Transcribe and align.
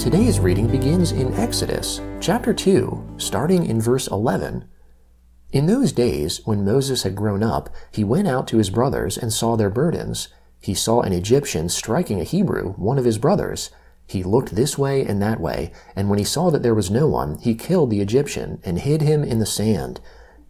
Today's 0.00 0.40
reading 0.40 0.66
begins 0.66 1.12
in 1.12 1.32
Exodus, 1.34 2.00
chapter 2.20 2.52
2, 2.52 3.14
starting 3.18 3.66
in 3.66 3.80
verse 3.80 4.08
11. 4.08 4.69
In 5.52 5.66
those 5.66 5.90
days, 5.90 6.40
when 6.46 6.64
Moses 6.64 7.02
had 7.02 7.16
grown 7.16 7.42
up, 7.42 7.70
he 7.90 8.04
went 8.04 8.28
out 8.28 8.46
to 8.48 8.58
his 8.58 8.70
brothers 8.70 9.18
and 9.18 9.32
saw 9.32 9.56
their 9.56 9.70
burdens. 9.70 10.28
He 10.60 10.74
saw 10.74 11.00
an 11.00 11.12
Egyptian 11.12 11.68
striking 11.68 12.20
a 12.20 12.24
Hebrew, 12.24 12.74
one 12.74 12.98
of 12.98 13.04
his 13.04 13.18
brothers. 13.18 13.70
He 14.06 14.22
looked 14.22 14.54
this 14.54 14.78
way 14.78 15.04
and 15.04 15.20
that 15.20 15.40
way, 15.40 15.72
and 15.96 16.08
when 16.08 16.18
he 16.20 16.24
saw 16.24 16.50
that 16.50 16.62
there 16.62 16.74
was 16.74 16.90
no 16.90 17.08
one, 17.08 17.38
he 17.38 17.54
killed 17.54 17.90
the 17.90 18.00
Egyptian 18.00 18.60
and 18.64 18.78
hid 18.78 19.02
him 19.02 19.24
in 19.24 19.40
the 19.40 19.46
sand. 19.46 20.00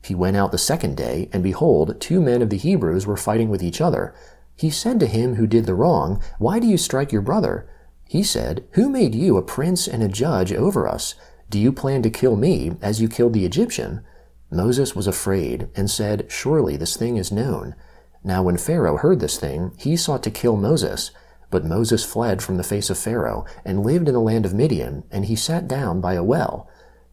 He 0.02 0.15
went 0.15 0.37
out 0.37 0.52
the 0.52 0.59
second 0.59 0.97
day, 0.97 1.30
and 1.33 1.42
behold, 1.42 1.98
two 2.01 2.20
men 2.20 2.42
of 2.42 2.51
the 2.51 2.56
Hebrews 2.59 3.06
were 3.06 3.17
fighting 3.17 3.48
with 3.48 3.62
each 3.62 3.80
other. 3.80 4.14
He 4.56 4.70
said 4.70 5.01
to 5.01 5.06
him 5.06 5.37
who 5.37 5.47
did 5.47 5.64
the 5.64 5.75
wrong, 5.75 6.23
Why 6.39 6.59
do 6.59 6.67
you 6.67 6.77
strike 6.77 7.12
your 7.12 7.23
brother? 7.23 7.67
He 8.05 8.23
said, 8.23 8.64
Who 8.73 8.91
made 8.91 9.14
you 9.14 9.37
a 9.39 9.42
prince 9.42 9.89
and 9.89 10.03
a 10.03 10.09
judge 10.09 10.53
over 10.53 10.87
us? 10.87 11.14
Do 11.48 11.59
you 11.59 11.73
plan 11.73 12.03
to 12.03 12.11
kill 12.11 12.37
me 12.37 12.73
as 12.83 13.01
you 13.01 13.09
killed 13.09 13.33
the 13.33 13.47
Egyptian? 13.47 14.05
Moses 14.51 14.97
was 14.97 15.07
afraid 15.07 15.69
and 15.77 15.91
said, 15.91 16.27
Surely 16.29 16.77
this 16.77 16.97
thing 16.97 17.17
is 17.17 17.31
known. 17.31 17.75
Now 18.25 18.43
when 18.43 18.57
Pharaoh 18.57 18.97
heard 18.97 19.21
this 19.21 19.39
thing, 19.39 19.73
he 19.79 19.97
sought 19.97 20.23
to 20.25 20.31
kill 20.31 20.57
Moses. 20.57 21.13
But 21.51 21.65
Moses 21.65 22.05
fled 22.05 22.43
from 22.43 22.57
the 22.57 22.63
face 22.63 22.91
of 22.91 22.98
Pharaoh 22.98 23.45
and 23.65 23.84
lived 23.84 24.09
in 24.09 24.15
the 24.15 24.20
land 24.20 24.47
of 24.47 24.55
Midian, 24.55 25.05
and 25.11 25.25
he 25.25 25.37
sat 25.37 25.67
down 25.67 26.01
by 26.01 26.15
a 26.15 26.23
well. 26.23 26.69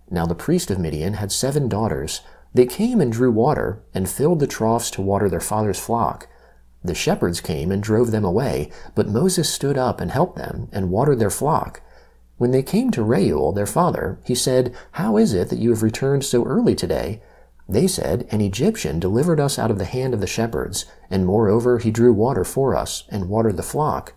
Now 0.10 0.26
the 0.26 0.36
priest 0.36 0.72
of 0.72 0.80
Midian 0.80 1.14
had 1.14 1.32
seven 1.32 1.68
daughters. 1.68 2.22
They 2.54 2.66
came 2.66 3.02
and 3.02 3.12
drew 3.12 3.32
water, 3.32 3.84
and 3.94 4.10
filled 4.10 4.40
the 4.40 4.48
troughs 4.48 4.90
to 4.92 5.02
water 5.02 5.30
their 5.30 5.40
father's 5.40 5.80
flock. 5.80 6.28
The 6.84 6.96
shepherds 6.96 7.42
came 7.42 7.72
and 7.72 7.84
drove 7.84 8.12
them 8.12 8.24
away, 8.24 8.72
but 8.96 9.10
Moses 9.10 9.52
stood 9.52 9.78
up 9.78 10.00
and 10.00 10.12
helped 10.12 10.38
them, 10.38 10.70
and 10.72 10.92
watered 10.92 11.20
their 11.20 11.30
flock. 11.30 11.82
When 12.38 12.52
they 12.52 12.64
came 12.64 12.92
to 12.92 13.04
Reuel, 13.04 13.52
their 13.52 13.66
father, 13.66 14.20
he 14.24 14.36
said, 14.36 14.76
How 14.92 15.18
is 15.18 15.34
it 15.34 15.50
that 15.50 15.60
you 15.60 15.72
have 15.72 15.84
returned 15.84 16.24
so 16.24 16.44
early 16.46 16.76
today? 16.76 17.22
They 17.68 17.88
said, 17.88 18.28
An 18.32 18.42
Egyptian 18.42 19.00
delivered 19.00 19.40
us 19.40 19.58
out 19.58 19.72
of 19.72 19.78
the 19.78 19.86
hand 19.86 20.14
of 20.14 20.22
the 20.22 20.28
shepherds, 20.28 20.86
and 21.10 21.26
moreover 21.26 21.80
he 21.80 21.92
drew 21.92 22.14
water 22.14 22.44
for 22.44 22.76
us, 22.76 23.04
and 23.10 23.30
watered 23.30 23.58
the 23.58 23.64
flock. 23.64 24.14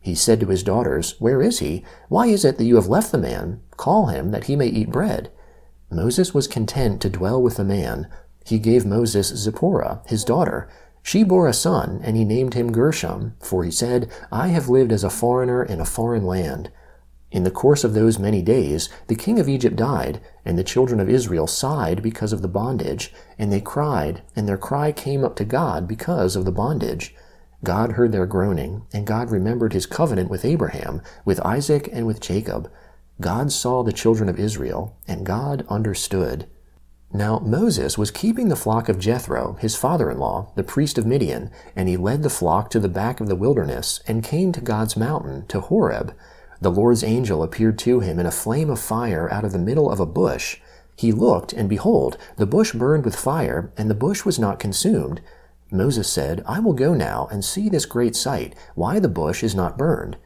He 0.00 0.14
said 0.14 0.40
to 0.40 0.46
his 0.46 0.62
daughters, 0.62 1.14
Where 1.18 1.40
is 1.40 1.60
he? 1.60 1.84
Why 2.08 2.26
is 2.26 2.44
it 2.44 2.58
that 2.58 2.64
you 2.64 2.76
have 2.76 2.88
left 2.88 3.10
the 3.10 3.18
man? 3.18 3.62
Call 3.76 4.06
him, 4.06 4.30
that 4.30 4.44
he 4.44 4.56
may 4.56 4.68
eat 4.68 4.90
bread. 4.90 5.32
Moses 5.90 6.34
was 6.34 6.46
content 6.46 7.00
to 7.02 7.08
dwell 7.08 7.40
with 7.40 7.56
the 7.56 7.64
man. 7.64 8.08
He 8.44 8.58
gave 8.58 8.84
Moses 8.84 9.28
Zipporah, 9.28 10.02
his 10.06 10.24
daughter, 10.24 10.68
she 11.06 11.22
bore 11.22 11.46
a 11.46 11.52
son, 11.52 12.00
and 12.02 12.16
he 12.16 12.24
named 12.24 12.54
him 12.54 12.72
Gershom, 12.72 13.34
for 13.38 13.62
he 13.62 13.70
said, 13.70 14.10
I 14.32 14.48
have 14.48 14.70
lived 14.70 14.90
as 14.90 15.04
a 15.04 15.10
foreigner 15.10 15.62
in 15.62 15.78
a 15.78 15.84
foreign 15.84 16.24
land. 16.24 16.70
In 17.34 17.42
the 17.42 17.50
course 17.50 17.82
of 17.82 17.94
those 17.94 18.16
many 18.16 18.42
days, 18.42 18.88
the 19.08 19.16
king 19.16 19.40
of 19.40 19.48
Egypt 19.48 19.74
died, 19.74 20.20
and 20.44 20.56
the 20.56 20.62
children 20.62 21.00
of 21.00 21.08
Israel 21.08 21.48
sighed 21.48 22.00
because 22.00 22.32
of 22.32 22.42
the 22.42 22.48
bondage, 22.48 23.12
and 23.36 23.52
they 23.52 23.60
cried, 23.60 24.22
and 24.36 24.46
their 24.46 24.56
cry 24.56 24.92
came 24.92 25.24
up 25.24 25.34
to 25.36 25.44
God 25.44 25.88
because 25.88 26.36
of 26.36 26.44
the 26.44 26.52
bondage. 26.52 27.12
God 27.64 27.94
heard 27.94 28.12
their 28.12 28.24
groaning, 28.24 28.82
and 28.92 29.04
God 29.04 29.32
remembered 29.32 29.72
his 29.72 29.84
covenant 29.84 30.30
with 30.30 30.44
Abraham, 30.44 31.02
with 31.24 31.40
Isaac, 31.40 31.88
and 31.92 32.06
with 32.06 32.20
Jacob. 32.20 32.70
God 33.20 33.50
saw 33.50 33.82
the 33.82 33.92
children 33.92 34.28
of 34.28 34.38
Israel, 34.38 34.96
and 35.08 35.26
God 35.26 35.66
understood. 35.68 36.46
Now 37.12 37.40
Moses 37.40 37.98
was 37.98 38.12
keeping 38.12 38.48
the 38.48 38.54
flock 38.54 38.88
of 38.88 39.00
Jethro, 39.00 39.56
his 39.58 39.74
father 39.74 40.08
in 40.08 40.18
law, 40.18 40.52
the 40.54 40.62
priest 40.62 40.98
of 40.98 41.06
Midian, 41.06 41.50
and 41.74 41.88
he 41.88 41.96
led 41.96 42.22
the 42.22 42.30
flock 42.30 42.70
to 42.70 42.78
the 42.78 42.88
back 42.88 43.20
of 43.20 43.26
the 43.26 43.34
wilderness 43.34 43.98
and 44.06 44.22
came 44.22 44.52
to 44.52 44.60
God's 44.60 44.96
mountain, 44.96 45.46
to 45.48 45.58
Horeb. 45.58 46.14
The 46.64 46.70
Lord's 46.70 47.04
angel 47.04 47.42
appeared 47.42 47.78
to 47.80 48.00
him 48.00 48.18
in 48.18 48.24
a 48.24 48.30
flame 48.30 48.70
of 48.70 48.80
fire 48.80 49.30
out 49.30 49.44
of 49.44 49.52
the 49.52 49.58
middle 49.58 49.90
of 49.90 50.00
a 50.00 50.06
bush. 50.06 50.56
He 50.96 51.12
looked, 51.12 51.52
and 51.52 51.68
behold, 51.68 52.16
the 52.38 52.46
bush 52.46 52.72
burned 52.72 53.04
with 53.04 53.14
fire, 53.14 53.70
and 53.76 53.90
the 53.90 53.94
bush 53.94 54.24
was 54.24 54.38
not 54.38 54.58
consumed. 54.58 55.20
Moses 55.70 56.08
said, 56.08 56.42
I 56.46 56.60
will 56.60 56.72
go 56.72 56.94
now 56.94 57.28
and 57.30 57.44
see 57.44 57.68
this 57.68 57.84
great 57.84 58.16
sight, 58.16 58.54
why 58.74 58.98
the 58.98 59.10
bush 59.10 59.42
is 59.42 59.54
not 59.54 59.76
burned. 59.76 60.16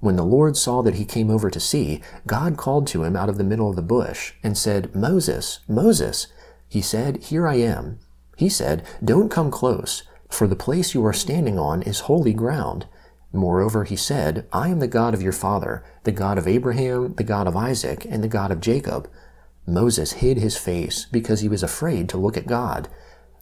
When 0.00 0.16
the 0.16 0.24
Lord 0.24 0.56
saw 0.56 0.80
that 0.80 0.94
he 0.94 1.04
came 1.04 1.28
over 1.28 1.50
to 1.50 1.60
see, 1.60 2.00
God 2.26 2.56
called 2.56 2.86
to 2.86 3.04
him 3.04 3.14
out 3.14 3.28
of 3.28 3.36
the 3.36 3.44
middle 3.44 3.68
of 3.68 3.76
the 3.76 3.82
bush 3.82 4.32
and 4.42 4.56
said, 4.56 4.94
Moses, 4.94 5.60
Moses. 5.68 6.26
He 6.70 6.80
said, 6.80 7.24
Here 7.24 7.46
I 7.46 7.56
am. 7.56 7.98
He 8.38 8.48
said, 8.48 8.82
Don't 9.04 9.28
come 9.28 9.50
close, 9.50 10.04
for 10.30 10.46
the 10.46 10.56
place 10.56 10.94
you 10.94 11.04
are 11.04 11.12
standing 11.12 11.58
on 11.58 11.82
is 11.82 12.00
holy 12.00 12.32
ground. 12.32 12.86
Moreover, 13.32 13.84
he 13.84 13.96
said, 13.96 14.46
I 14.52 14.68
am 14.68 14.78
the 14.78 14.86
God 14.86 15.14
of 15.14 15.22
your 15.22 15.32
father, 15.32 15.82
the 16.04 16.12
God 16.12 16.36
of 16.36 16.46
Abraham, 16.46 17.14
the 17.14 17.24
God 17.24 17.46
of 17.46 17.56
Isaac, 17.56 18.06
and 18.08 18.22
the 18.22 18.28
God 18.28 18.50
of 18.50 18.60
Jacob. 18.60 19.08
Moses 19.66 20.12
hid 20.12 20.38
his 20.38 20.56
face 20.58 21.06
because 21.10 21.40
he 21.40 21.48
was 21.48 21.62
afraid 21.62 22.08
to 22.10 22.18
look 22.18 22.36
at 22.36 22.46
God. 22.46 22.88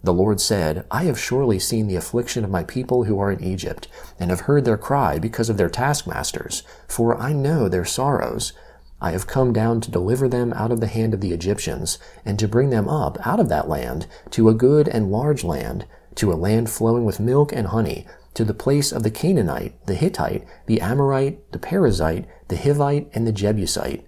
The 0.03 0.15
Lord 0.15 0.41
said, 0.41 0.87
I 0.91 1.05
have 1.05 1.19
surely 1.19 1.59
seen 1.59 1.87
the 1.87 1.97
affliction 1.97 2.45
of 2.45 2.51
my 2.51 2.65
people 2.65 3.05
who 3.05 3.19
are 3.19 3.33
in 3.33 3.43
Egypt, 3.43 3.89
and 4.19 4.31
have 4.31 4.41
heard 4.41 4.65
their 4.65 4.79
cry 4.79 5.19
because 5.19 5.51
of 5.51 5.57
their 5.57 5.69
taskmasters, 5.69 6.63
for 6.89 7.19
I 7.19 7.33
know 7.33 7.69
their 7.69 7.85
sorrows. 7.85 8.53
I 9.01 9.11
have 9.13 9.27
come 9.27 9.53
down 9.53 9.81
to 9.81 9.91
deliver 9.91 10.29
them 10.29 10.53
out 10.53 10.71
of 10.71 10.81
the 10.81 10.87
hand 10.87 11.15
of 11.15 11.21
the 11.21 11.33
Egyptians, 11.33 11.99
and 12.25 12.39
to 12.39 12.49
bring 12.49 12.71
them 12.71 12.89
up 12.89 13.19
out 13.27 13.41
of 13.41 13.49
that 13.49 13.69
land 13.69 14.07
to 14.31 14.49
a 14.49 14.55
good 14.55 14.89
and 14.89 15.11
large 15.11 15.43
land, 15.43 15.87
to 16.15 16.33
a 16.33 16.35
land 16.35 16.71
flowing 16.71 17.05
with 17.05 17.21
milk 17.21 17.53
and 17.53 17.67
honey, 17.69 18.07
to 18.35 18.45
the 18.45 18.55
place 18.55 18.93
of 18.93 19.03
the 19.03 19.11
Canaanite, 19.11 19.87
the 19.87 19.95
Hittite, 19.95 20.47
the 20.67 20.81
Amorite, 20.81 21.53
the 21.53 21.59
Perizzite, 21.59 22.27
the 22.49 22.57
Hivite, 22.57 23.09
and 23.15 23.27
the 23.27 23.33
Jebusite. 23.33 24.07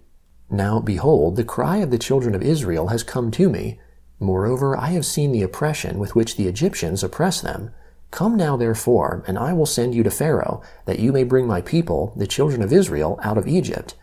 Now 0.50 0.80
behold, 0.80 1.36
the 1.36 1.44
cry 1.44 1.78
of 1.78 1.90
the 1.90 1.98
children 1.98 2.34
of 2.34 2.42
Israel 2.42 2.88
has 2.88 3.02
come 3.02 3.30
to 3.32 3.48
me, 3.48 3.78
Moreover, 4.22 4.78
I 4.78 4.90
have 4.90 5.04
seen 5.04 5.32
the 5.32 5.42
oppression 5.42 5.98
with 5.98 6.14
which 6.14 6.36
the 6.36 6.46
Egyptians 6.46 7.02
oppress 7.02 7.40
them. 7.40 7.70
Come 8.12 8.36
now, 8.36 8.56
therefore, 8.56 9.24
and 9.26 9.36
I 9.36 9.52
will 9.52 9.66
send 9.66 9.96
you 9.96 10.04
to 10.04 10.12
Pharaoh, 10.12 10.62
that 10.84 11.00
you 11.00 11.10
may 11.10 11.24
bring 11.24 11.46
my 11.46 11.60
people, 11.60 12.12
the 12.16 12.26
children 12.28 12.62
of 12.62 12.72
Israel, 12.72 13.18
out 13.24 13.36
of 13.36 13.48
Egypt. 13.48 13.96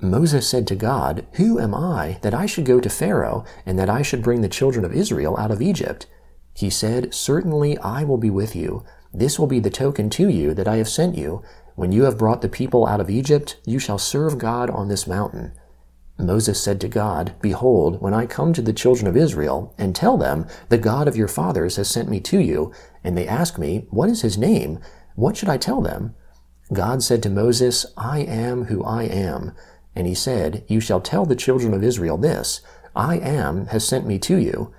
Moses 0.00 0.48
said 0.48 0.66
to 0.68 0.74
God, 0.74 1.26
Who 1.32 1.60
am 1.60 1.74
I, 1.74 2.18
that 2.22 2.32
I 2.32 2.46
should 2.46 2.64
go 2.64 2.80
to 2.80 2.88
Pharaoh, 2.88 3.44
and 3.66 3.78
that 3.78 3.90
I 3.90 4.00
should 4.00 4.22
bring 4.22 4.40
the 4.40 4.48
children 4.48 4.82
of 4.82 4.94
Israel 4.94 5.36
out 5.36 5.50
of 5.50 5.60
Egypt? 5.60 6.06
He 6.54 6.70
said, 6.70 7.12
Certainly 7.12 7.76
I 7.78 8.02
will 8.04 8.16
be 8.16 8.30
with 8.30 8.56
you. 8.56 8.82
This 9.12 9.38
will 9.38 9.46
be 9.46 9.60
the 9.60 9.70
token 9.70 10.10
to 10.10 10.28
you 10.28 10.54
that 10.54 10.68
I 10.68 10.76
have 10.76 10.88
sent 10.88 11.16
you. 11.16 11.42
When 11.74 11.92
you 11.92 12.04
have 12.04 12.18
brought 12.18 12.42
the 12.42 12.48
people 12.48 12.86
out 12.86 13.00
of 13.00 13.10
Egypt, 13.10 13.56
you 13.64 13.78
shall 13.78 13.98
serve 13.98 14.38
God 14.38 14.70
on 14.70 14.88
this 14.88 15.06
mountain. 15.06 15.52
Moses 16.18 16.62
said 16.62 16.80
to 16.82 16.88
God, 16.88 17.34
Behold, 17.40 18.00
when 18.00 18.12
I 18.12 18.26
come 18.26 18.52
to 18.52 18.62
the 18.62 18.72
children 18.72 19.06
of 19.06 19.16
Israel 19.16 19.74
and 19.78 19.94
tell 19.94 20.16
them, 20.16 20.46
The 20.68 20.78
God 20.78 21.08
of 21.08 21.16
your 21.16 21.28
fathers 21.28 21.76
has 21.76 21.88
sent 21.88 22.08
me 22.08 22.20
to 22.20 22.38
you, 22.38 22.72
and 23.02 23.16
they 23.16 23.26
ask 23.26 23.58
me, 23.58 23.86
What 23.90 24.10
is 24.10 24.22
his 24.22 24.36
name? 24.36 24.78
What 25.14 25.36
should 25.36 25.48
I 25.48 25.56
tell 25.56 25.80
them? 25.80 26.14
God 26.72 27.02
said 27.02 27.22
to 27.24 27.30
Moses, 27.30 27.86
I 27.96 28.20
am 28.20 28.64
who 28.64 28.84
I 28.84 29.04
am. 29.04 29.52
And 29.96 30.06
he 30.06 30.14
said, 30.14 30.64
You 30.68 30.80
shall 30.80 31.00
tell 31.00 31.26
the 31.26 31.34
children 31.34 31.74
of 31.74 31.82
Israel 31.82 32.16
this, 32.16 32.60
I 32.94 33.18
am 33.18 33.66
has 33.66 33.86
sent 33.86 34.06
me 34.06 34.18
to 34.20 34.36
you. 34.36 34.72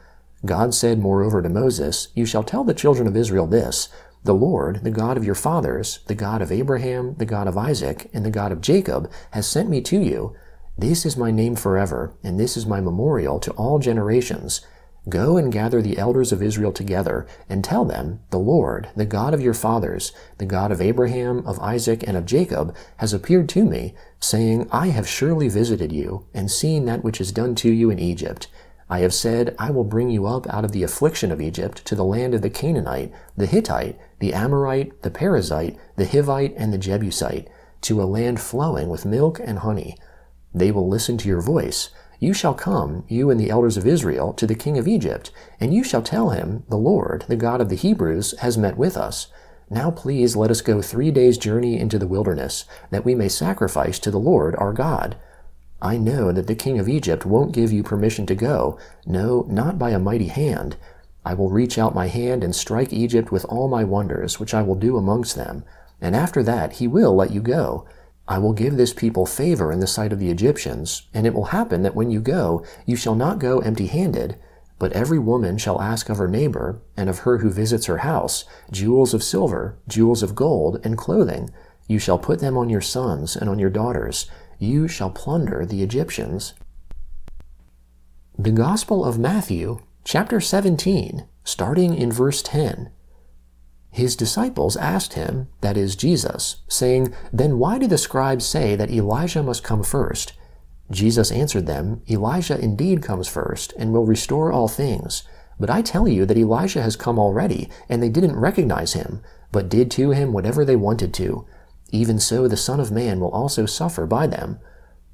God 0.46 0.74
said 0.74 1.00
moreover 1.00 1.42
to 1.42 1.50
Moses, 1.50 2.08
You 2.16 2.26
shall 2.26 2.44
tell 2.44 2.64
the 2.64 2.74
children 2.74 3.08
of 3.08 3.16
Israel 3.16 3.46
this, 3.46 3.90
The 4.24 4.34
Lord, 4.36 4.84
the 4.84 4.92
God 4.92 5.18
of 5.18 5.26
your 5.26 5.34
fathers, 5.36 6.00
the 6.06 6.14
God 6.14 6.44
of 6.44 6.52
Abraham, 6.52 7.16
the 7.16 7.26
God 7.26 7.48
of 7.48 7.58
Isaac, 7.58 8.08
and 8.14 8.24
the 8.24 8.30
God 8.30 8.52
of 8.52 8.62
Jacob, 8.62 9.12
has 9.32 9.48
sent 9.48 9.68
me 9.68 9.82
to 9.82 10.00
you. 10.00 10.36
This 10.78 11.08
is 11.08 11.18
my 11.18 11.32
name 11.32 11.56
forever, 11.56 12.14
and 12.24 12.40
this 12.40 12.56
is 12.56 12.68
my 12.68 12.80
memorial 12.82 13.40
to 13.40 13.52
all 13.54 13.80
generations. 13.80 14.62
Go 15.10 15.38
and 15.38 15.52
gather 15.52 15.82
the 15.82 15.98
elders 15.98 16.32
of 16.32 16.44
Israel 16.44 16.72
together, 16.72 17.26
and 17.50 17.64
tell 17.64 17.84
them, 17.84 18.20
The 18.30 18.38
Lord, 18.38 18.90
the 18.96 19.08
God 19.08 19.34
of 19.34 19.42
your 19.42 19.56
fathers, 19.56 20.12
the 20.38 20.46
God 20.46 20.72
of 20.72 20.80
Abraham, 20.80 21.40
of 21.48 21.60
Isaac, 21.60 22.04
and 22.08 22.16
of 22.16 22.28
Jacob, 22.28 22.76
has 22.98 23.14
appeared 23.14 23.50
to 23.50 23.66
me, 23.66 23.96
saying, 24.20 24.70
I 24.72 24.90
have 24.90 25.08
surely 25.08 25.50
visited 25.50 25.92
you, 25.92 26.28
and 26.36 26.52
seen 26.52 26.86
that 26.86 27.04
which 27.04 27.20
is 27.20 27.32
done 27.32 27.56
to 27.56 27.72
you 27.72 27.90
in 27.90 27.98
Egypt. 27.98 28.48
I 28.92 29.00
have 29.00 29.14
said, 29.14 29.56
I 29.58 29.72
will 29.72 29.84
bring 29.84 30.12
you 30.12 30.28
up 30.28 30.46
out 30.54 30.64
of 30.64 30.72
the 30.72 30.84
affliction 30.84 31.32
of 31.32 31.42
Egypt 31.42 31.84
to 31.86 31.96
the 31.96 32.06
land 32.06 32.36
of 32.36 32.44
the 32.44 32.52
Canaanite, 32.52 33.12
the 33.36 33.48
Hittite, 33.48 33.98
the 34.20 34.34
Amorite, 34.36 35.02
the 35.02 35.10
Perizzite, 35.10 35.78
the 35.96 36.06
Hivite, 36.06 36.54
and 36.56 36.72
the 36.72 36.78
Jebusite, 36.78 37.48
to 37.82 38.00
a 38.00 38.04
land 38.04 38.40
flowing 38.40 38.90
with 38.90 39.06
milk 39.06 39.40
and 39.44 39.60
honey 39.60 39.98
they 40.54 40.72
will 40.72 40.88
listen 40.88 41.18
to 41.18 41.28
your 41.28 41.42
voice. 41.42 41.90
You 42.20 42.34
shall 42.34 42.54
come, 42.54 43.06
you 43.08 43.30
and 43.30 43.40
the 43.40 43.50
elders 43.50 43.78
of 43.78 43.88
Israel, 43.88 44.34
to 44.34 44.46
the 44.46 44.56
king 44.56 44.78
of 44.78 44.88
Egypt, 44.88 45.32
and 45.60 45.74
you 45.74 45.84
shall 45.84 46.04
tell 46.04 46.30
him, 46.30 46.64
The 46.70 46.78
Lord, 46.78 47.26
the 47.28 47.36
God 47.36 47.62
of 47.62 47.70
the 47.70 47.76
Hebrews, 47.76 48.38
has 48.40 48.58
met 48.58 48.78
with 48.78 48.98
us. 48.98 49.28
Now 49.70 49.90
please 49.90 50.36
let 50.36 50.52
us 50.52 50.62
go 50.62 50.82
three 50.82 51.12
days' 51.12 51.38
journey 51.38 51.80
into 51.80 51.98
the 51.98 52.08
wilderness, 52.08 52.66
that 52.90 53.06
we 53.06 53.16
may 53.16 53.30
sacrifice 53.30 53.98
to 54.00 54.12
the 54.12 54.20
Lord 54.20 54.56
our 54.58 54.74
God. 54.74 55.16
I 55.82 55.98
know 55.98 56.32
that 56.32 56.46
the 56.46 56.56
king 56.56 56.80
of 56.80 56.88
Egypt 56.88 57.26
won't 57.26 57.54
give 57.54 57.72
you 57.72 57.82
permission 57.82 58.26
to 58.28 58.36
go, 58.36 58.78
no, 59.06 59.46
not 59.50 59.80
by 59.80 59.90
a 59.90 60.00
mighty 60.00 60.28
hand. 60.28 60.78
I 61.26 61.34
will 61.34 61.50
reach 61.50 61.78
out 61.78 61.96
my 61.96 62.08
hand 62.08 62.44
and 62.44 62.56
strike 62.56 62.94
Egypt 62.94 63.32
with 63.32 63.46
all 63.46 63.68
my 63.68 63.84
wonders, 63.84 64.40
which 64.40 64.54
I 64.54 64.62
will 64.62 64.76
do 64.76 64.98
amongst 64.98 65.36
them, 65.36 65.64
and 66.00 66.16
after 66.16 66.44
that 66.44 66.74
he 66.74 66.88
will 66.88 67.16
let 67.16 67.32
you 67.32 67.42
go. 67.42 67.86
I 68.28 68.38
will 68.38 68.54
give 68.54 68.78
this 68.78 68.94
people 68.94 69.26
favor 69.26 69.72
in 69.72 69.80
the 69.80 69.88
sight 69.88 70.14
of 70.14 70.20
the 70.20 70.30
Egyptians, 70.30 71.08
and 71.14 71.26
it 71.26 71.34
will 71.34 71.46
happen 71.46 71.82
that 71.82 71.96
when 71.96 72.12
you 72.12 72.22
go, 72.22 72.64
you 72.86 72.96
shall 72.96 73.16
not 73.16 73.40
go 73.40 73.60
empty 73.60 73.88
handed. 73.88 74.38
But 74.80 74.94
every 74.94 75.20
woman 75.20 75.58
shall 75.58 75.82
ask 75.82 76.10
of 76.10 76.18
her 76.18 76.28
neighbor, 76.28 76.82
and 76.96 77.10
of 77.10 77.20
her 77.20 77.40
who 77.40 77.50
visits 77.50 77.88
her 77.88 78.00
house, 78.00 78.46
jewels 78.72 79.14
of 79.14 79.24
silver, 79.24 79.78
jewels 79.88 80.24
of 80.24 80.34
gold, 80.34 80.80
and 80.84 80.98
clothing. 80.98 81.50
You 81.88 82.00
shall 82.00 82.18
put 82.18 82.40
them 82.40 82.58
on 82.58 82.70
your 82.70 82.82
sons 82.82 83.36
and 83.36 83.50
on 83.50 83.60
your 83.60 83.70
daughters. 83.70 84.30
You 84.64 84.88
shall 84.88 85.10
plunder 85.10 85.66
the 85.66 85.82
Egyptians. 85.82 86.54
The 88.38 88.52
Gospel 88.52 89.04
of 89.04 89.18
Matthew, 89.18 89.80
chapter 90.04 90.40
17, 90.40 91.26
starting 91.44 91.96
in 91.98 92.12
verse 92.12 92.44
10. 92.44 92.92
His 93.90 94.16
disciples 94.16 94.78
asked 94.78 95.14
him, 95.14 95.48
that 95.62 95.78
is, 95.78 95.96
Jesus, 95.96 96.58
saying, 96.68 97.12
Then 97.34 97.58
why 97.58 97.80
do 97.80 97.88
the 97.88 97.98
scribes 97.98 98.46
say 98.46 98.76
that 98.76 98.92
Elijah 98.92 99.42
must 99.42 99.64
come 99.64 99.82
first? 99.82 100.34
Jesus 100.92 101.32
answered 101.32 101.66
them, 101.66 102.04
Elijah 102.08 102.60
indeed 102.60 103.02
comes 103.02 103.28
first, 103.28 103.74
and 103.80 103.92
will 103.92 104.06
restore 104.06 104.52
all 104.52 104.68
things. 104.68 105.24
But 105.60 105.72
I 105.72 105.82
tell 105.82 106.08
you 106.08 106.24
that 106.28 106.38
Elijah 106.38 106.84
has 106.84 106.96
come 106.96 107.18
already, 107.18 107.68
and 107.90 108.02
they 108.02 108.10
didn't 108.10 108.36
recognize 108.36 108.94
him, 108.94 109.24
but 109.52 109.70
did 109.70 109.90
to 109.92 110.12
him 110.12 110.34
whatever 110.34 110.64
they 110.64 110.76
wanted 110.76 111.16
to. 111.16 111.48
Even 111.92 112.20
so 112.20 112.48
the 112.48 112.58
Son 112.58 112.80
of 112.80 112.92
Man 112.92 113.20
will 113.20 113.32
also 113.32 113.66
suffer 113.66 114.06
by 114.06 114.28
them. 114.28 114.60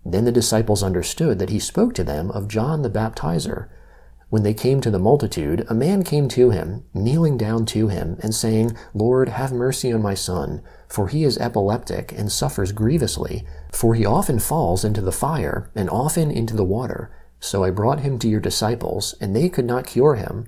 Then 0.06 0.26
the 0.26 0.32
disciples 0.32 0.84
understood 0.84 1.40
that 1.40 1.50
he 1.50 1.60
spoke 1.60 1.94
to 1.96 2.04
them 2.04 2.32
of 2.32 2.48
John 2.48 2.82
the 2.82 2.90
Baptizer. 2.90 3.68
When 4.30 4.44
they 4.44 4.54
came 4.54 4.82
to 4.82 4.92
the 4.92 5.00
multitude, 5.00 5.66
a 5.70 5.74
man 5.74 6.04
came 6.04 6.28
to 6.30 6.50
him, 6.50 6.84
kneeling 6.94 7.38
down 7.38 7.66
to 7.68 7.88
him, 7.88 8.18
and 8.22 8.36
saying, 8.36 8.76
Lord, 8.94 9.30
have 9.30 9.54
mercy 9.54 9.92
on 9.94 10.02
my 10.02 10.14
son, 10.16 10.62
for 10.90 11.08
he 11.08 11.24
is 11.24 11.38
epileptic 11.38 12.12
and 12.12 12.30
suffers 12.30 12.74
grievously, 12.74 13.46
for 13.72 13.96
he 13.96 14.06
often 14.06 14.40
falls 14.40 14.84
into 14.84 15.00
the 15.00 15.14
fire, 15.14 15.72
and 15.76 15.90
often 15.90 16.30
into 16.30 16.58
the 16.58 16.66
water. 16.66 17.10
So 17.40 17.64
I 17.64 17.70
brought 17.70 18.02
him 18.02 18.20
to 18.20 18.28
your 18.28 18.42
disciples, 18.42 19.16
and 19.22 19.34
they 19.34 19.48
could 19.48 19.66
not 19.66 19.88
cure 19.88 20.16
him. 20.16 20.48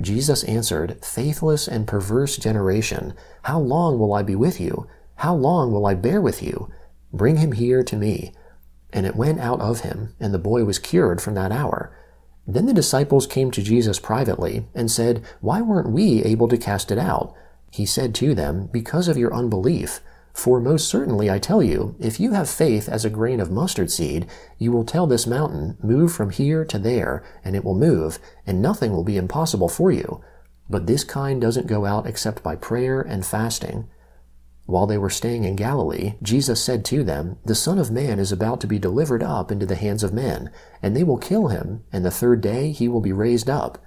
Jesus 0.00 0.42
answered, 0.44 1.04
Faithless 1.04 1.68
and 1.68 1.86
perverse 1.86 2.36
generation, 2.36 3.14
how 3.42 3.60
long 3.60 3.96
will 3.96 4.12
I 4.12 4.24
be 4.24 4.34
with 4.34 4.60
you? 4.60 4.88
How 5.16 5.34
long 5.34 5.72
will 5.72 5.86
I 5.86 5.94
bear 5.94 6.20
with 6.20 6.42
you? 6.42 6.70
Bring 7.12 7.36
him 7.36 7.52
here 7.52 7.82
to 7.82 7.96
me. 7.96 8.32
And 8.92 9.06
it 9.06 9.16
went 9.16 9.40
out 9.40 9.60
of 9.60 9.80
him, 9.80 10.14
and 10.20 10.32
the 10.32 10.38
boy 10.38 10.64
was 10.64 10.78
cured 10.78 11.20
from 11.20 11.34
that 11.34 11.52
hour. 11.52 11.96
Then 12.46 12.66
the 12.66 12.74
disciples 12.74 13.26
came 13.26 13.50
to 13.52 13.62
Jesus 13.62 13.98
privately 13.98 14.66
and 14.74 14.90
said, 14.90 15.22
Why 15.40 15.62
weren't 15.62 15.90
we 15.90 16.22
able 16.24 16.48
to 16.48 16.58
cast 16.58 16.90
it 16.90 16.98
out? 16.98 17.34
He 17.70 17.86
said 17.86 18.14
to 18.16 18.34
them, 18.34 18.68
Because 18.72 19.08
of 19.08 19.16
your 19.16 19.34
unbelief. 19.34 20.00
For 20.34 20.60
most 20.60 20.88
certainly 20.88 21.30
I 21.30 21.38
tell 21.38 21.62
you, 21.62 21.94
if 22.00 22.18
you 22.18 22.32
have 22.32 22.50
faith 22.50 22.88
as 22.88 23.04
a 23.04 23.10
grain 23.10 23.40
of 23.40 23.52
mustard 23.52 23.90
seed, 23.90 24.26
you 24.58 24.72
will 24.72 24.84
tell 24.84 25.06
this 25.06 25.26
mountain, 25.26 25.78
Move 25.82 26.12
from 26.12 26.30
here 26.30 26.64
to 26.64 26.78
there, 26.78 27.24
and 27.44 27.54
it 27.54 27.64
will 27.64 27.76
move, 27.76 28.18
and 28.46 28.60
nothing 28.60 28.92
will 28.92 29.04
be 29.04 29.16
impossible 29.16 29.68
for 29.68 29.90
you. 29.90 30.22
But 30.68 30.86
this 30.86 31.04
kind 31.04 31.40
doesn't 31.40 31.68
go 31.68 31.84
out 31.84 32.06
except 32.06 32.42
by 32.42 32.56
prayer 32.56 33.00
and 33.00 33.24
fasting. 33.24 33.88
While 34.66 34.86
they 34.86 34.96
were 34.96 35.10
staying 35.10 35.44
in 35.44 35.56
Galilee, 35.56 36.14
Jesus 36.22 36.62
said 36.62 36.84
to 36.86 37.04
them, 37.04 37.36
The 37.44 37.54
Son 37.54 37.78
of 37.78 37.90
Man 37.90 38.18
is 38.18 38.32
about 38.32 38.60
to 38.62 38.66
be 38.66 38.78
delivered 38.78 39.22
up 39.22 39.52
into 39.52 39.66
the 39.66 39.74
hands 39.74 40.02
of 40.02 40.14
men, 40.14 40.50
and 40.82 40.96
they 40.96 41.04
will 41.04 41.18
kill 41.18 41.48
him, 41.48 41.84
and 41.92 42.04
the 42.04 42.10
third 42.10 42.40
day 42.40 42.72
he 42.72 42.88
will 42.88 43.02
be 43.02 43.12
raised 43.12 43.50
up. 43.50 43.78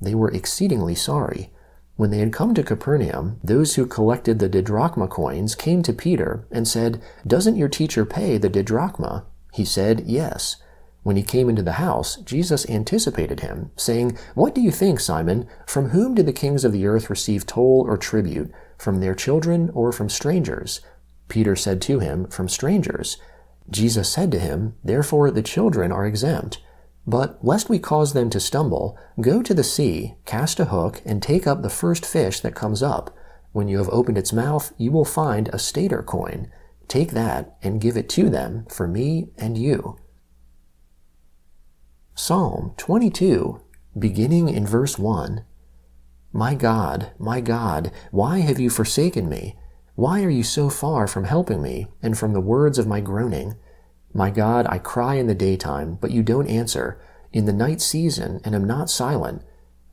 They 0.00 0.14
were 0.14 0.30
exceedingly 0.30 0.94
sorry. 0.94 1.52
When 1.96 2.10
they 2.10 2.18
had 2.18 2.32
come 2.32 2.54
to 2.54 2.62
Capernaum, 2.62 3.40
those 3.42 3.74
who 3.74 3.84
collected 3.86 4.38
the 4.38 4.48
didrachma 4.48 5.10
coins 5.10 5.54
came 5.54 5.82
to 5.82 5.92
Peter 5.92 6.46
and 6.50 6.66
said, 6.66 7.02
Doesn't 7.26 7.56
your 7.56 7.68
teacher 7.68 8.04
pay 8.04 8.38
the 8.38 8.48
didrachma? 8.48 9.24
He 9.52 9.64
said, 9.64 10.04
Yes. 10.06 10.56
When 11.02 11.16
he 11.16 11.22
came 11.24 11.48
into 11.48 11.62
the 11.62 11.72
house, 11.72 12.16
Jesus 12.16 12.68
anticipated 12.68 13.40
him, 13.40 13.72
saying, 13.76 14.16
What 14.34 14.54
do 14.54 14.60
you 14.60 14.70
think, 14.70 15.00
Simon? 15.00 15.48
From 15.66 15.90
whom 15.90 16.14
did 16.14 16.26
the 16.26 16.32
kings 16.32 16.64
of 16.64 16.72
the 16.72 16.86
earth 16.86 17.10
receive 17.10 17.44
toll 17.44 17.84
or 17.86 17.96
tribute? 17.96 18.52
From 18.82 18.98
their 18.98 19.14
children 19.14 19.70
or 19.74 19.92
from 19.92 20.08
strangers? 20.08 20.80
Peter 21.28 21.54
said 21.54 21.80
to 21.82 22.00
him, 22.00 22.26
From 22.26 22.48
strangers. 22.48 23.16
Jesus 23.70 24.12
said 24.12 24.32
to 24.32 24.40
him, 24.40 24.74
Therefore 24.82 25.30
the 25.30 25.40
children 25.40 25.92
are 25.92 26.04
exempt. 26.04 26.60
But 27.06 27.38
lest 27.44 27.68
we 27.68 27.78
cause 27.78 28.12
them 28.12 28.28
to 28.30 28.40
stumble, 28.40 28.98
go 29.20 29.40
to 29.40 29.54
the 29.54 29.62
sea, 29.62 30.16
cast 30.24 30.58
a 30.58 30.64
hook, 30.64 31.00
and 31.06 31.22
take 31.22 31.46
up 31.46 31.62
the 31.62 31.70
first 31.70 32.04
fish 32.04 32.40
that 32.40 32.56
comes 32.56 32.82
up. 32.82 33.16
When 33.52 33.68
you 33.68 33.78
have 33.78 33.88
opened 33.90 34.18
its 34.18 34.32
mouth, 34.32 34.72
you 34.78 34.90
will 34.90 35.04
find 35.04 35.46
a 35.52 35.60
stater 35.60 36.02
coin. 36.02 36.50
Take 36.88 37.12
that 37.12 37.56
and 37.62 37.80
give 37.80 37.96
it 37.96 38.08
to 38.08 38.28
them 38.28 38.66
for 38.68 38.88
me 38.88 39.28
and 39.38 39.56
you. 39.56 39.96
Psalm 42.16 42.74
22, 42.78 43.60
beginning 43.96 44.48
in 44.48 44.66
verse 44.66 44.98
1. 44.98 45.44
My 46.34 46.54
God, 46.54 47.12
my 47.18 47.42
God, 47.42 47.92
why 48.10 48.38
have 48.38 48.58
you 48.58 48.70
forsaken 48.70 49.28
me? 49.28 49.56
Why 49.96 50.22
are 50.24 50.30
you 50.30 50.42
so 50.42 50.70
far 50.70 51.06
from 51.06 51.24
helping 51.24 51.60
me 51.60 51.88
and 52.02 52.16
from 52.16 52.32
the 52.32 52.40
words 52.40 52.78
of 52.78 52.86
my 52.86 53.00
groaning? 53.00 53.56
My 54.14 54.30
God, 54.30 54.66
I 54.70 54.78
cry 54.78 55.16
in 55.16 55.26
the 55.26 55.34
daytime, 55.34 55.98
but 56.00 56.10
you 56.10 56.22
don't 56.22 56.48
answer, 56.48 56.98
in 57.34 57.44
the 57.44 57.52
night 57.52 57.82
season, 57.82 58.40
and 58.44 58.54
am 58.54 58.64
not 58.64 58.88
silent. 58.88 59.42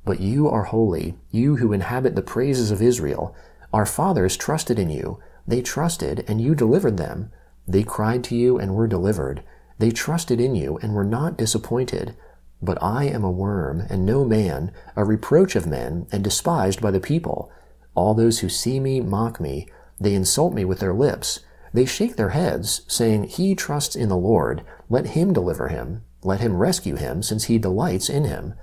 But 0.06 0.22
you 0.22 0.48
are 0.48 0.64
holy, 0.64 1.18
you 1.30 1.58
who 1.58 1.74
inhabit 1.74 2.16
the 2.16 2.22
praises 2.22 2.72
of 2.72 2.82
Israel. 2.82 3.36
Our 3.74 3.86
fathers 3.86 4.38
trusted 4.38 4.80
in 4.80 4.90
you. 4.90 5.20
They 5.46 5.62
trusted, 5.62 6.24
and 6.26 6.40
you 6.40 6.56
delivered 6.56 6.96
them. 6.96 7.32
They 7.68 7.84
cried 7.84 8.24
to 8.26 8.36
you 8.36 8.58
and 8.58 8.76
were 8.76 8.88
delivered. 8.88 9.44
They 9.78 9.92
trusted 9.92 10.40
in 10.40 10.56
you 10.56 10.80
and 10.82 10.94
were 10.94 11.04
not 11.04 11.38
disappointed. 11.38 12.16
But 12.62 12.82
I 12.82 13.06
am 13.06 13.24
a 13.24 13.32
worm, 13.32 13.86
and 13.90 14.06
no 14.06 14.26
man, 14.26 14.72
a 14.96 15.06
reproach 15.06 15.56
of 15.56 15.66
men, 15.66 16.08
and 16.12 16.24
despised 16.24 16.82
by 16.82 16.92
the 16.92 17.00
people. 17.00 17.52
All 17.96 18.14
those 18.14 18.40
who 18.40 18.50
see 18.50 18.80
me 18.80 19.00
mock 19.00 19.40
me. 19.40 19.68
They 20.00 20.14
insult 20.14 20.54
me 20.54 20.66
with 20.66 20.80
their 20.80 20.94
lips. 20.94 21.40
They 21.74 21.86
shake 21.86 22.16
their 22.16 22.30
heads, 22.30 22.82
saying, 22.88 23.26
He 23.26 23.56
trusts 23.56 23.96
in 23.96 24.10
the 24.10 24.18
Lord. 24.18 24.64
Let 24.90 25.08
him 25.08 25.34
deliver 25.34 25.70
him. 25.70 26.04
Let 26.24 26.42
him 26.42 26.58
rescue 26.58 26.96
him, 26.96 27.24
since 27.24 27.46
he 27.46 27.58
delights 27.58 28.10
in 28.10 28.26
him. 28.26 28.56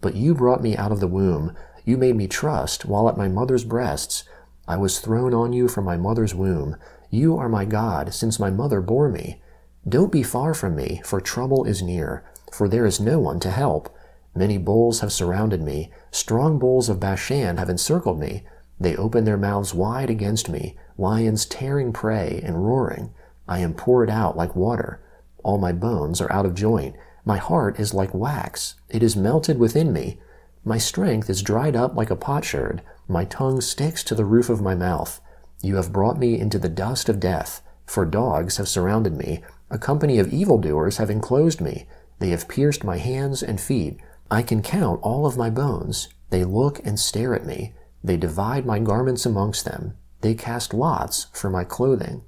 But 0.00 0.14
you 0.14 0.34
brought 0.34 0.62
me 0.62 0.76
out 0.76 0.92
of 0.92 1.00
the 1.00 1.08
womb. 1.08 1.56
You 1.84 1.96
made 1.96 2.16
me 2.16 2.28
trust 2.28 2.84
while 2.84 3.08
at 3.08 3.16
my 3.16 3.28
mother's 3.28 3.64
breasts. 3.64 4.24
I 4.68 4.76
was 4.76 5.00
thrown 5.00 5.34
on 5.34 5.52
you 5.52 5.66
from 5.66 5.84
my 5.84 5.96
mother's 5.96 6.34
womb. 6.34 6.76
You 7.10 7.36
are 7.36 7.48
my 7.48 7.64
God, 7.64 8.14
since 8.14 8.38
my 8.38 8.50
mother 8.50 8.80
bore 8.80 9.08
me. 9.08 9.42
Don't 9.88 10.12
be 10.12 10.22
far 10.22 10.54
from 10.54 10.76
me, 10.76 11.00
for 11.04 11.20
trouble 11.20 11.64
is 11.64 11.82
near 11.82 12.22
for 12.52 12.68
there 12.68 12.86
is 12.86 13.00
no 13.00 13.18
one 13.18 13.40
to 13.40 13.50
help. 13.50 13.94
Many 14.34 14.58
bulls 14.58 15.00
have 15.00 15.12
surrounded 15.12 15.62
me, 15.62 15.90
strong 16.10 16.58
bulls 16.58 16.88
of 16.88 17.00
Bashan 17.00 17.56
have 17.56 17.68
encircled 17.68 18.18
me. 18.18 18.44
They 18.78 18.96
open 18.96 19.24
their 19.24 19.36
mouths 19.36 19.74
wide 19.74 20.08
against 20.08 20.48
me, 20.48 20.76
lions 20.96 21.44
tearing 21.44 21.92
prey 21.92 22.40
and 22.44 22.66
roaring. 22.66 23.12
I 23.48 23.58
am 23.58 23.74
poured 23.74 24.08
out 24.08 24.36
like 24.36 24.54
water. 24.54 25.00
All 25.42 25.58
my 25.58 25.72
bones 25.72 26.20
are 26.20 26.32
out 26.32 26.46
of 26.46 26.54
joint. 26.54 26.94
My 27.24 27.36
heart 27.36 27.78
is 27.78 27.92
like 27.92 28.14
wax, 28.14 28.76
it 28.88 29.02
is 29.02 29.16
melted 29.16 29.58
within 29.58 29.92
me. 29.92 30.18
My 30.64 30.78
strength 30.78 31.28
is 31.28 31.42
dried 31.42 31.74
up 31.74 31.96
like 31.96 32.10
a 32.10 32.16
potsherd. 32.16 32.82
My 33.08 33.24
tongue 33.24 33.60
sticks 33.60 34.04
to 34.04 34.14
the 34.14 34.24
roof 34.24 34.48
of 34.48 34.62
my 34.62 34.74
mouth. 34.74 35.20
You 35.62 35.76
have 35.76 35.92
brought 35.92 36.18
me 36.18 36.38
into 36.38 36.58
the 36.58 36.68
dust 36.68 37.08
of 37.08 37.20
death, 37.20 37.62
for 37.86 38.04
dogs 38.04 38.56
have 38.58 38.68
surrounded 38.68 39.16
me. 39.16 39.42
A 39.70 39.78
company 39.78 40.18
of 40.18 40.32
evildoers 40.32 40.98
have 40.98 41.10
enclosed 41.10 41.60
me. 41.60 41.86
They 42.20 42.30
have 42.30 42.48
pierced 42.48 42.84
my 42.84 42.98
hands 42.98 43.42
and 43.42 43.60
feet. 43.60 43.98
I 44.30 44.42
can 44.42 44.62
count 44.62 45.00
all 45.02 45.26
of 45.26 45.36
my 45.36 45.50
bones. 45.50 46.08
They 46.28 46.44
look 46.44 46.80
and 46.86 47.00
stare 47.00 47.34
at 47.34 47.46
me. 47.46 47.74
They 48.04 48.16
divide 48.16 48.64
my 48.64 48.78
garments 48.78 49.26
amongst 49.26 49.64
them. 49.64 49.96
They 50.20 50.34
cast 50.34 50.72
lots 50.72 51.26
for 51.32 51.50
my 51.50 51.64
clothing. 51.64 52.22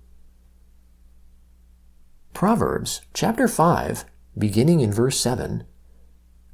Proverbs 2.32 3.02
chapter 3.12 3.46
5, 3.46 4.04
beginning 4.36 4.80
in 4.80 4.92
verse 4.92 5.20
7. 5.20 5.64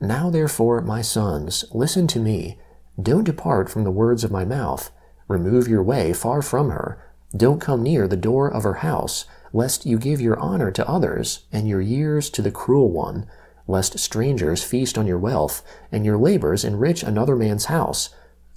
Now 0.00 0.30
therefore, 0.30 0.80
my 0.80 1.00
sons, 1.00 1.64
listen 1.72 2.06
to 2.08 2.20
me. 2.20 2.58
Don't 3.00 3.24
depart 3.24 3.70
from 3.70 3.84
the 3.84 3.90
words 3.92 4.24
of 4.24 4.32
my 4.32 4.44
mouth. 4.44 4.90
Remove 5.28 5.68
your 5.68 5.82
way 5.82 6.12
far 6.12 6.42
from 6.42 6.70
her. 6.70 7.04
Don't 7.36 7.60
come 7.60 7.82
near 7.82 8.08
the 8.08 8.16
door 8.16 8.48
of 8.52 8.64
her 8.64 8.74
house 8.74 9.26
lest 9.52 9.86
you 9.86 9.98
give 9.98 10.20
your 10.20 10.38
honor 10.38 10.70
to 10.70 10.88
others, 10.88 11.44
and 11.52 11.68
your 11.68 11.80
years 11.80 12.30
to 12.30 12.42
the 12.42 12.50
cruel 12.50 12.90
one, 12.90 13.26
lest 13.66 13.98
strangers 13.98 14.64
feast 14.64 14.96
on 14.96 15.06
your 15.06 15.18
wealth, 15.18 15.62
and 15.92 16.04
your 16.04 16.16
labors 16.18 16.64
enrich 16.64 17.02
another 17.02 17.36
man's 17.36 17.66
house. 17.66 18.10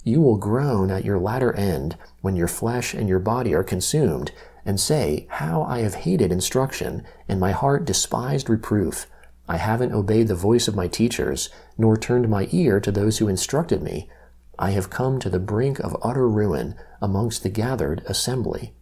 You 0.04 0.20
will 0.20 0.36
groan 0.36 0.90
at 0.90 1.04
your 1.04 1.18
latter 1.18 1.52
end 1.54 1.96
when 2.20 2.34
your 2.34 2.48
flesh 2.48 2.94
and 2.94 3.08
your 3.08 3.18
body 3.18 3.54
are 3.54 3.62
consumed, 3.62 4.32
and 4.64 4.80
say, 4.80 5.26
How 5.30 5.62
I 5.62 5.80
have 5.80 5.94
hated 5.94 6.32
instruction, 6.32 7.04
and 7.28 7.38
my 7.38 7.52
heart 7.52 7.84
despised 7.84 8.48
reproof. 8.48 9.06
I 9.48 9.56
haven't 9.56 9.92
obeyed 9.92 10.28
the 10.28 10.34
voice 10.34 10.68
of 10.68 10.76
my 10.76 10.88
teachers, 10.88 11.50
nor 11.76 11.96
turned 11.96 12.28
my 12.28 12.48
ear 12.52 12.80
to 12.80 12.92
those 12.92 13.18
who 13.18 13.28
instructed 13.28 13.82
me. 13.82 14.08
I 14.58 14.70
have 14.70 14.90
come 14.90 15.18
to 15.20 15.30
the 15.30 15.40
brink 15.40 15.78
of 15.80 15.96
utter 16.02 16.28
ruin 16.28 16.74
amongst 17.00 17.42
the 17.42 17.48
gathered 17.48 18.02
assembly. 18.06 18.72